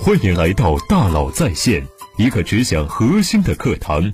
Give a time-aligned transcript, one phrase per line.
[0.00, 1.86] 欢迎来到大佬在线，
[2.16, 4.12] 一个只讲核心的课堂。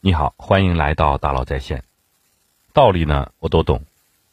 [0.00, 1.82] 你好，欢迎来到大佬在线。
[2.72, 3.82] 道理呢，我都懂，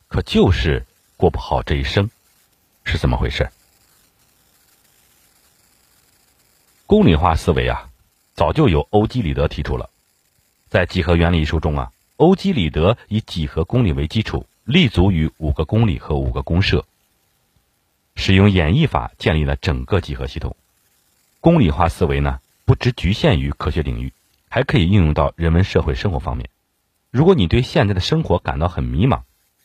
[0.08, 0.86] 可就是
[1.18, 2.10] 过不好这一生，
[2.86, 3.50] 是怎么回事？
[6.86, 7.90] 公理化思维啊，
[8.34, 9.90] 早就有欧几里得提出了。
[10.70, 16.84] 在《几何原理》一书中啊，欧几里得以几何公理为基础，立足于五个公理和五个公社，
[18.18, 20.58] 使用演绎法建立了整个几何系统。
[21.40, 24.12] 公理化思维呢，不只局限于科学领域，
[24.50, 26.50] 还可以应用到人文社会生活方面。
[27.12, 29.22] 如果你对现在的生活感到很迷茫，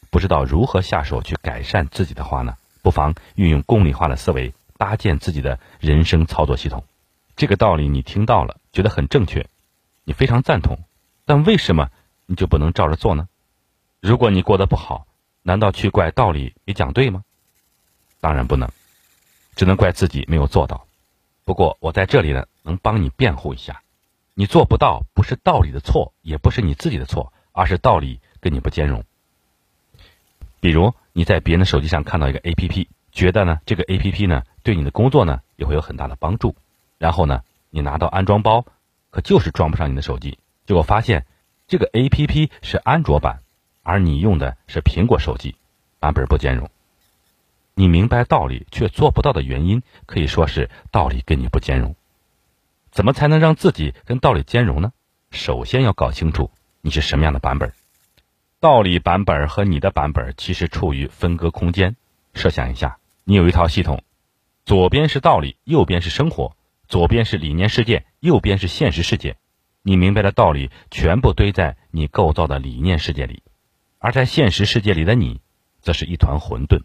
[0.08, 6.84] 不知道如何下手去改善自己的话呢，不妨运用公理化的思维，搭建自己的人生操作系统。
[7.34, 9.48] 这个道理你听到了，觉得很正确，
[10.05, 10.78] 你非常赞同。
[11.24, 11.91] 但为什么
[12.27, 13.27] 你就不能照着做呢？
[14.02, 15.06] 如果你过得不好，
[15.42, 17.23] 难道去怪道理没讲对吗？
[18.20, 18.69] 当然不能，
[19.55, 20.89] 只能怪自己没有做到。
[21.44, 23.81] 不过我在这里呢，能帮你辩护一下：
[24.34, 29.05] 你做不到，不是道理的错，也不是你自己的错，而是道理跟你不兼容。
[30.59, 36.56] 比如你在别人的手机上看到一个 APP，觉得呢这个 APP 呢对你的工作呢也会有很大的帮助，
[36.98, 38.66] 然后呢你拿到安装包，
[39.11, 40.41] 可就是装不上你的手机。
[40.66, 41.25] 结果发现，
[41.69, 43.42] 这个 A P P 是安卓版，
[43.83, 45.56] 而你用的是苹果手机，
[45.98, 46.70] 版本不兼容。
[47.75, 51.97] 你明白道理却做不到的原因，可以说是道理跟你不兼容。
[52.91, 54.92] 怎么才能让自己跟道理兼容呢？
[55.30, 56.50] 首先要搞清楚
[56.83, 57.72] 你是什么样的版本。
[58.60, 61.97] 道理版本和你的版本其实处于分割空间。
[62.34, 64.05] 设想一下，你有一套系统，
[64.64, 66.55] 左边是道理，右边是生活；
[66.88, 69.36] 左边是理念世界，右边是现实世界。
[69.83, 73.42] 你明白的道理全部堆在你构造的理念世界里，
[74.03, 75.41] 而在现实世界里的你，
[75.81, 76.83] 则是一团混沌。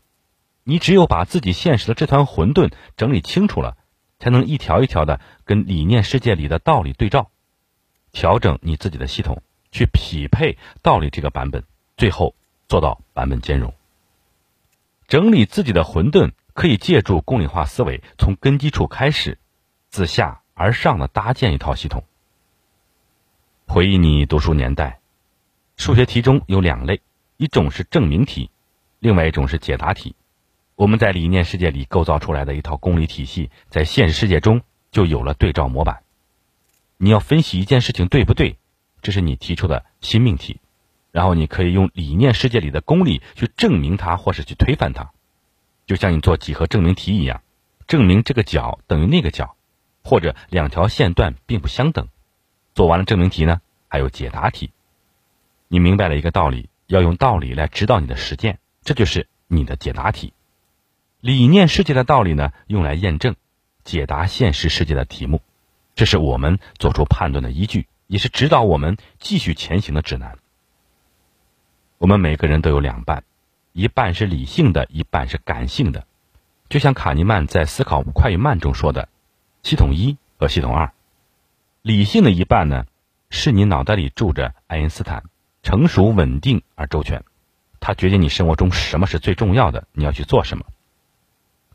[0.64, 3.76] 你只有把自己现实的这团混沌整理清楚了，
[4.20, 7.31] 才能一条一条的跟理念世界里的道理对照，
[8.12, 9.41] 调整你自己的系统，
[9.72, 11.64] 去匹配道理这个版本，
[11.97, 12.36] 最后
[12.68, 13.74] 做到版本兼容。
[15.08, 19.40] 整理自己的混沌，可以借助公理化思维，从根基处开始，
[19.90, 22.03] 自下而上的搭建一套系统。
[23.66, 25.00] 回忆你读书年代，
[25.78, 27.02] 数学题中有两类，
[27.38, 28.50] 一种是证明题，
[29.00, 30.16] 另外一种是解答题。
[30.75, 34.62] 我们在理念世界里构造出来的一套公理体系，在现实世界中
[34.92, 36.02] 就有了对照模板。
[36.97, 38.58] 你要分析一件事情对不对，
[39.03, 40.59] 这是你提出的新命题，
[41.12, 45.12] 然后你可以用理念世界里的公理去证明它，或是去推翻它。
[45.86, 47.44] 就像你做几何证明题一样，
[47.86, 49.56] 证明这个角等于那个角，
[50.03, 52.08] 或者两条线段并不相等。
[52.74, 54.72] 做完了证明题呢，还有解答题。
[55.68, 60.34] 你明白了一个道理，要用道理来指导你的实践，这就是你的解答题。
[61.20, 63.36] 理念世界的道理呢，用来验证、
[63.84, 65.42] 解答现实世界的题目，
[65.96, 70.38] 这是我们做出判断的依据，也是指导我们继续前行的指南。
[71.97, 73.24] 我们每个人都有两半，
[73.74, 76.06] 一半是理性的，一半是感性的。
[76.70, 79.09] 就像卡尼曼在《思考快与慢》中说的
[79.64, 80.94] ：“系统一和系统二。”
[81.81, 82.86] 理性的一半呢，
[83.30, 85.24] 是你脑袋里住着爱因斯坦，
[85.67, 87.25] 成熟、稳定而周全，
[87.81, 90.63] 它决定你生活中什么是最重要的，你要去做什么。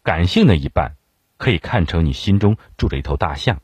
[0.03, 0.93] 感性的一半，
[1.37, 3.61] 可以看成你心中住着一头大象，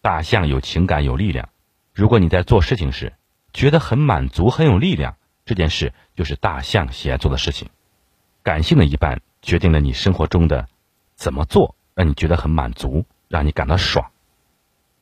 [0.00, 1.50] 大象有情感有力量。
[1.94, 3.12] 如果你在做事情时
[3.52, 7.68] 觉得很满足、很有力量，这件事就是大象喜爱做的事情。
[8.42, 10.66] 感性的一半决定了你生活中的
[11.14, 14.10] 怎么做，让你觉得很满足，让你感到爽。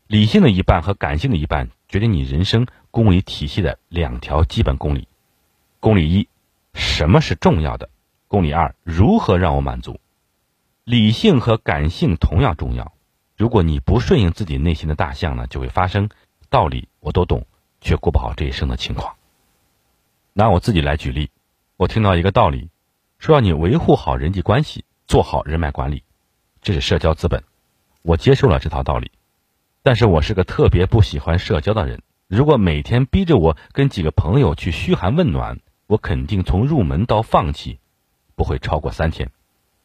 [0.07, 2.67] 理性的一半和感性的一半决定你人生
[2.97, 5.07] 公理体系的两条基本公理：
[5.81, 6.31] 公理一，
[6.73, 7.91] 什么是重要的；
[8.27, 10.01] 公理二，如何让我满足。
[10.83, 12.95] 理性和感性同样重要。
[13.37, 16.09] 如果你不顺应自己内心的大象呢，就会发生
[16.49, 17.47] 道理我都懂，
[17.83, 19.17] 却过不好这一生的情况。
[20.33, 21.31] 拿我自己来举例，
[21.77, 22.71] 我听到一个道理，
[23.19, 26.03] 说要你维护好人际关系，做好人脉管理，
[26.63, 27.45] 这是社交资本。
[28.01, 29.11] 我接受了这套道理。
[29.83, 32.01] 但是我是个特别不喜欢社交的人。
[32.29, 37.79] 如果每天逼着我跟几个朋友去嘘寒问暖，我肯定从入门到放弃
[38.35, 39.31] 不会超过三天。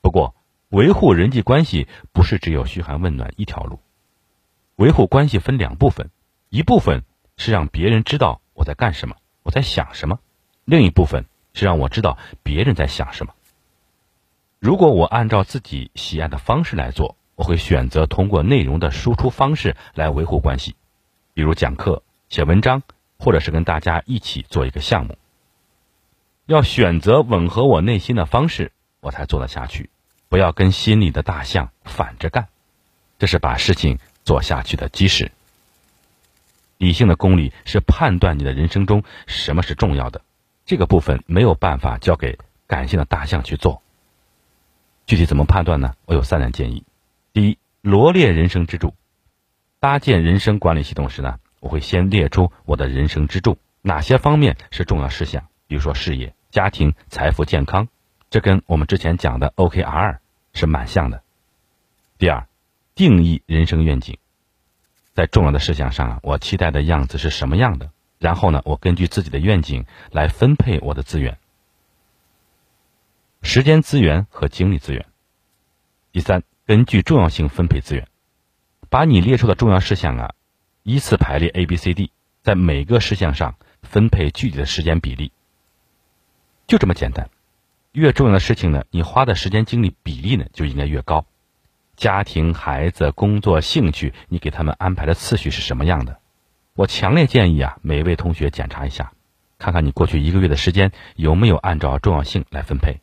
[0.01, 0.35] 不过，
[0.69, 3.79] 维护人际关系不是只有嘘寒问暖一条路。
[4.75, 6.09] 维护关系分两部分，
[6.49, 7.03] 一部分
[7.38, 10.17] 是让别人知道我在干什么，我在想什么；
[10.65, 13.33] 另一部分是让我知道别人在想什么。
[14.59, 17.17] 如果我按照自己喜爱的方式来做。
[17.33, 20.75] 我会选择通过内容的输出方式来维护关系，
[21.33, 22.81] 比如讲课、写文章，
[23.19, 25.18] 或者是跟大家一起做一个项目。
[26.45, 29.89] 要选择吻合我内心的方式，我才做得下去。
[30.30, 32.48] 不要跟心里的大象反着干，
[33.19, 35.30] 这是把事情做下去的基石。
[36.78, 40.22] 理性的公理是判断你的人生中什么是重要的，
[40.66, 43.81] 这个部分没有办法交给感性的大象去做。
[45.06, 45.95] 具体怎么判断呢？
[46.06, 46.86] 我有三点建议：
[47.33, 48.95] 第一，罗列人生支柱。
[49.81, 57.87] 搭建人生管理系统时呢，我会先列出我的人生支柱，哪些方面是重要事项，比如说事业、家庭、财富、健康。
[58.29, 60.17] 这跟我们之前讲的 OKR
[60.53, 61.21] 是蛮像的。
[62.17, 62.47] 第二，
[62.95, 64.17] 定义人生愿景，
[65.13, 67.91] 在重要的事项上啊，我期待的样子是什么样的？
[68.19, 71.37] 然后呢，我根据自己的愿景来分配我的资源，
[73.41, 75.05] 时间资源和精力资源。
[76.11, 78.07] 第三，根据重要性分配资源，
[78.89, 80.33] 把你列出的重要事项啊，
[80.83, 82.12] 依次排列 A、B、C、D，
[82.42, 85.31] 在每个事项上分配具体的时间比例，
[86.68, 87.30] 就这么简单。
[87.92, 91.25] 越重要的事情呢，你花的时间精力比例呢就应该越高。
[91.98, 96.19] 家庭、孩子、工作、兴趣，你给他们安排的次序是什么样的？
[96.74, 99.12] 我强烈建议啊，每位同学检查一下，
[99.60, 103.01] 看看你过去一个月的时间有没有按照重要性来分配。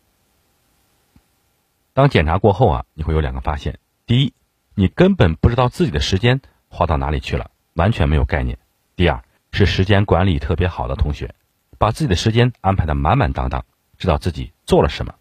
[1.93, 4.33] 当检查过后啊，你会有两个发现：第一，
[4.75, 8.57] 你根本不知道自己的时间花到哪里去了，完全没有概念；
[8.97, 9.23] 第二，
[9.53, 11.33] 是时间管理特别好的同学，
[11.79, 13.65] 把自己的时间安排的满满当当。
[13.97, 15.15] 知道自己做了什么，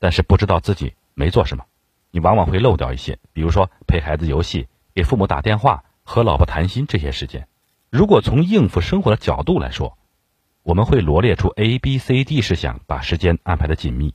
[0.00, 1.64] 但是不知道自己没做什么，
[2.10, 7.46] 你往往会漏掉一些，比如说陪孩子游戏、给父母打电话、和老婆谈心这些时间。
[7.90, 9.96] 如果从应付生活的角度来说，
[10.64, 14.12] 我们会罗列出 A、B、C、D 事项，把时间安排的紧密。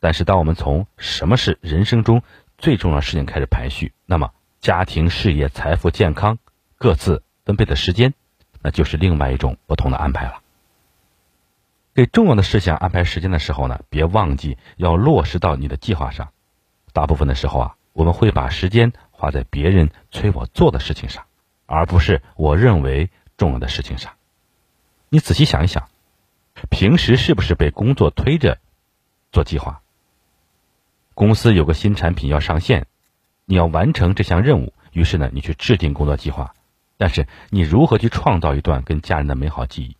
[0.00, 2.22] 但是当我们从什么是人生中
[2.58, 6.38] 最重要的事情开始排序，那么家庭、事业、财富、健康
[6.76, 8.14] 各自分配的时间，
[8.60, 10.40] 那就是另外一种不同的安排了。
[11.94, 16.30] 给重要的事项安排时间的时候呢，别忘记要落实到你的计划上。
[16.92, 21.24] 大部分的时候啊，我们会把时间花在别人催我做的事情上，
[21.66, 24.12] 而不是我认为重要的事情上。
[25.08, 25.88] 你仔细想一想，
[26.68, 28.58] 平时是不是被工作推着
[29.30, 29.80] 做计划？
[31.14, 32.88] 公司有个新产品要上线，
[33.44, 36.56] 你要完成这项任务，于是呢，你去制定工作计划。
[36.96, 39.96] 但是你如何去创造一段跟家人的美好记忆？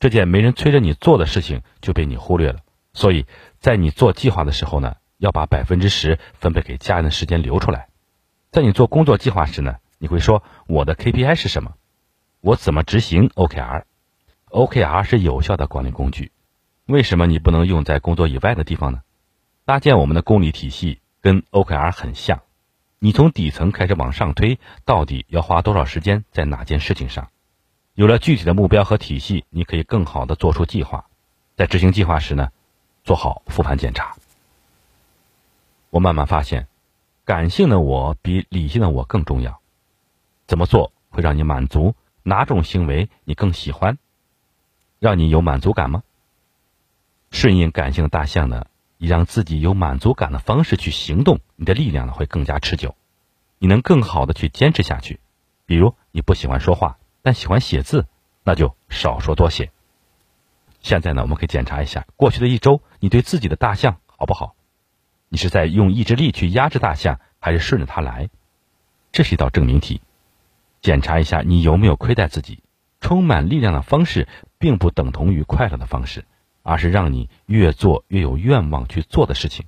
[0.00, 2.60] 这件没人催着你做的事情就被你忽略了，
[2.92, 3.26] 所以
[3.58, 7.88] 在你做计划的时候呢，要把百分之十分配给家人的时间留出来。
[8.50, 11.74] 在你做工作计划时呢，你会说我的 KPI 是什么？
[12.40, 16.30] 我怎么执行 OKR？OKR 是有效的管理工具，
[16.86, 19.02] 为什么你不能用在工作以外的地方呢？
[19.64, 22.42] 搭建我们的公理体系跟 OKR 很像，
[23.00, 27.30] 你从底层开始往上推，到底要花多少时间在哪件事情上？
[27.94, 31.06] 有了具体的目标和体系，你可以更好的做出计划。
[31.56, 32.50] 在执行计划时呢，
[33.04, 34.16] 做好复盘检查。
[35.90, 36.66] 我慢慢发现，
[37.24, 39.60] 感性的我比理性的我更重要。
[40.46, 41.94] 怎么做会让你满足？
[42.24, 43.96] 哪种行为你更喜欢？
[44.98, 46.02] 让你有满足感吗？
[47.30, 48.66] 顺应感性的大象呢，
[48.98, 52.94] 以让自己有满足感的方式去行动，你的力量呢会更加持久，
[53.58, 55.18] 你能更好的去坚持下去。
[55.64, 56.98] 比如你不喜欢说话。
[57.20, 58.06] 但喜欢写字，
[58.42, 59.70] 那就少说多写。
[60.80, 64.54] 现在呢，我们可以检查一下过去的一周，你对自己的大象好不好？
[65.28, 68.30] 你是在用意志力去压制大象，还是顺着它来？
[69.12, 70.00] 这是一道证明题。
[70.80, 72.62] 检查一下你有没有亏待自己。
[73.00, 74.26] 充满力量的方式，
[74.58, 76.24] 并不等同于快乐的方式，
[76.68, 79.64] 而是让你越做越有愿望去做的事情。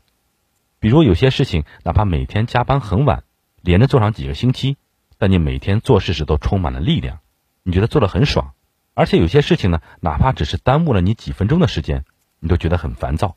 [0.80, 3.24] 比如有些事情，哪怕每天加班很晚，
[3.62, 4.76] 连着做上几个星期，
[5.16, 7.20] 但你每天做事时都充满了力量。
[7.62, 8.52] 你觉得做的很爽，
[8.92, 12.04] 而且有些事情呢，哪怕只是耽误了你几分钟的时间，
[12.38, 13.34] 你都觉得很烦躁。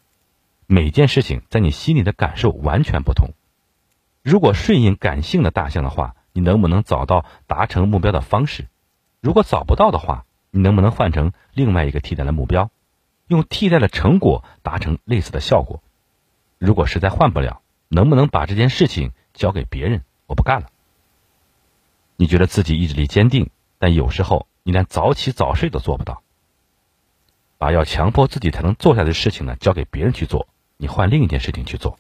[0.68, 3.30] 每件事情在你心里的感受完全不同。
[4.24, 8.68] 如果顺应感性的大象的话，你能不能找到达成目标的方式？
[9.22, 12.70] 如果找不到的话，你能不能换成另外一个替代的目标，
[13.34, 15.82] 用替代的成果达成类似的效果？
[16.58, 20.04] 如果实在换不了，能不能把这件事情交给别人？
[20.28, 20.68] 我不干了。
[22.16, 23.50] 你觉得自己意志力坚定？
[23.80, 26.22] 但有时候你连早起早睡都做不到，
[27.58, 30.48] 把要强迫自己才能做下的事情呢交给别人去做，
[30.78, 32.00] 你换另一件事情去做。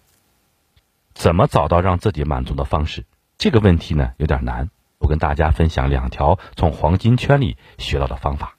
[1.13, 3.06] 怎么找到让自己满足的方式？
[3.38, 4.70] 这个问题呢有点难。
[5.00, 8.56] 我跟大家分享两条从黄金圈里学到的方法。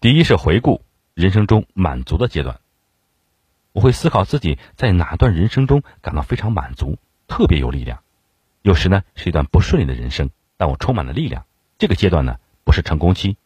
[0.00, 0.82] 第一是回顾
[1.14, 2.60] 人生中满足的阶段，
[3.72, 8.00] 我会思考自己在哪段人生中感到非常满足，特别有力量。
[8.62, 11.44] 有时呢是一段不顺利的人生，但我充满了力量。
[11.76, 13.36] 这个阶段呢，不是成功期，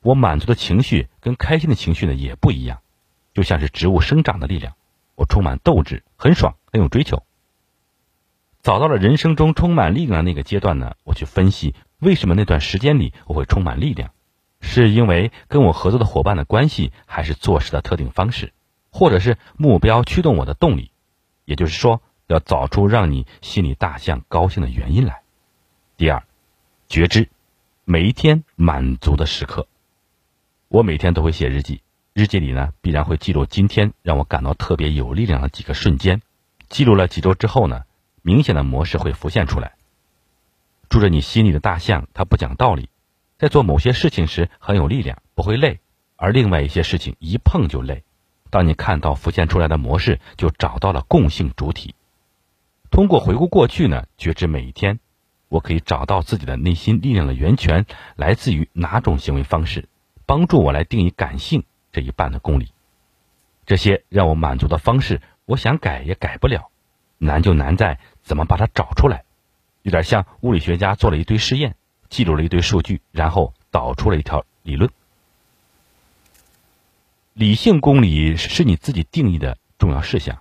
[0.00, 2.80] 我满足的情绪跟开心的情绪呢也不一样。
[3.34, 4.74] 就像是植物生长的力量，
[5.14, 7.22] 我充满斗志，很爽，很有追求。
[8.62, 14.13] 找到了人生中充满力量的那个阶段呢，我去分析为什么那段时间里我会充满力量，
[14.66, 18.52] 是因为跟我合作的伙伴的关系，还是做事的特定方式，
[18.90, 20.90] 或者是目标驱动我的动力？
[21.44, 25.20] 也就是说，要找出让你心里大象高兴的原因来。
[25.96, 26.24] 第二，
[26.88, 27.28] 觉知
[27.84, 29.68] 每一天满足的时刻。
[30.68, 31.82] 我每天都会写日记，
[32.14, 36.22] 日记里呢必然会记录今天让我感到特别有力量的几个瞬间。
[36.68, 37.82] 记录了几周之后呢，
[38.22, 39.74] 明显的模式会浮现出来。
[40.88, 42.88] 住着你心里的大象，它不讲道理，
[43.38, 45.80] 在做某些事情时很有力量，不会累；
[46.16, 48.04] 而另外一些事情一碰就累。
[48.50, 51.94] 当你看到浮现出来的模式，就找到了共性主体。
[52.90, 55.00] 通过回顾过去呢，觉知每一天，
[55.48, 59.88] 我可以找到自己的内心力量的源泉来自于哪种行为方式，
[60.26, 62.72] 帮助我来定义感性这一半的公理。
[63.66, 66.70] 这些让我满足的方式，我想改也改不了，
[67.18, 69.24] 难就难在怎么把它找出来。
[69.82, 71.74] 有点像物理学家做了一堆试验，
[72.14, 74.88] 记录了一堆数据，然后导出了一条理论。
[77.32, 80.40] 理性公理是你自己定义的重要事项，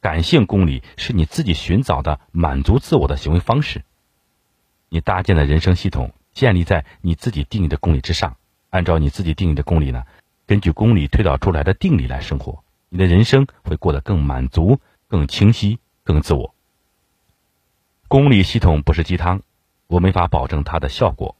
[0.00, 3.82] 感性公理是你自己寻找的满足自我的行为方式。
[4.88, 8.36] 你搭建的人生系统建立在你自己定义的公理之上，
[8.70, 10.04] 按照你自己定义的公理呢，
[10.46, 16.54] 根据公理推导出来的定理来生活，你的人生会过得更满足、更清晰、更自我。
[18.06, 19.42] 公理系统不是鸡汤，
[19.90, 21.34] 我没法保证它的效果，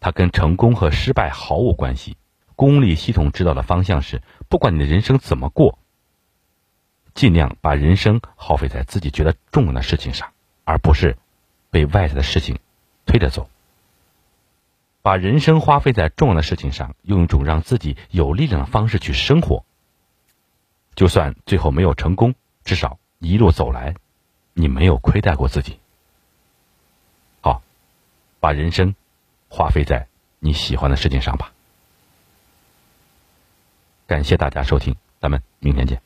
[0.00, 2.16] 它跟成功和失败毫无关系。
[2.56, 5.78] 公理系统指导的方向是：不管你的人生怎么过，
[7.12, 10.32] 尽量把人生耗费在自己觉得重要的事情上，
[10.64, 11.18] 而不是
[11.70, 12.60] 被外在的事情
[13.04, 13.50] 推着走。
[15.02, 19.66] 把人生花费在重要的事情上，用一种让自己有力量的方式去生活。
[20.94, 22.34] 就算最后没有成功，
[22.64, 23.96] 至少一路走来，
[24.54, 25.78] 你没有亏待过自己。
[28.44, 28.94] 把人生
[29.48, 30.06] 花费在
[30.38, 31.50] 你喜欢的事情上吧。
[34.06, 35.98] 感谢大家收听，咱们明天见。